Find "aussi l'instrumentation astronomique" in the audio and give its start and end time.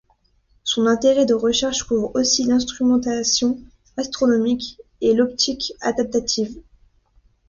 2.15-4.79